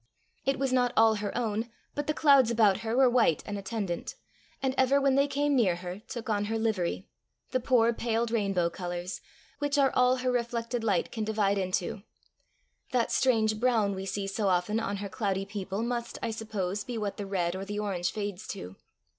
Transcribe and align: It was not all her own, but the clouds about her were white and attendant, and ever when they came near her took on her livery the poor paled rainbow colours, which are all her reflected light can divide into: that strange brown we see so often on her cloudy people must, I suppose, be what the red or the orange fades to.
It 0.47 0.57
was 0.57 0.73
not 0.73 0.93
all 0.97 1.13
her 1.17 1.31
own, 1.37 1.69
but 1.93 2.07
the 2.07 2.15
clouds 2.15 2.49
about 2.49 2.77
her 2.79 2.97
were 2.97 3.07
white 3.07 3.43
and 3.45 3.55
attendant, 3.55 4.15
and 4.59 4.73
ever 4.75 4.99
when 4.99 5.13
they 5.13 5.27
came 5.27 5.55
near 5.55 5.75
her 5.75 5.99
took 5.99 6.27
on 6.27 6.45
her 6.45 6.57
livery 6.57 7.07
the 7.51 7.59
poor 7.59 7.93
paled 7.93 8.31
rainbow 8.31 8.67
colours, 8.71 9.21
which 9.59 9.77
are 9.77 9.91
all 9.93 10.15
her 10.15 10.31
reflected 10.31 10.83
light 10.83 11.11
can 11.11 11.23
divide 11.23 11.59
into: 11.59 12.01
that 12.91 13.11
strange 13.11 13.59
brown 13.59 13.93
we 13.93 14.07
see 14.07 14.25
so 14.25 14.47
often 14.47 14.79
on 14.79 14.97
her 14.97 15.07
cloudy 15.07 15.45
people 15.45 15.83
must, 15.83 16.17
I 16.23 16.31
suppose, 16.31 16.83
be 16.83 16.97
what 16.97 17.17
the 17.17 17.27
red 17.27 17.55
or 17.55 17.63
the 17.63 17.77
orange 17.77 18.11
fades 18.11 18.47
to. 18.47 18.77